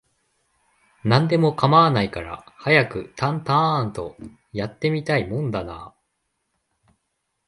[1.03, 4.17] 何でも構わないから、早くタンタアーンと、
[4.51, 5.95] やって見たいもんだなあ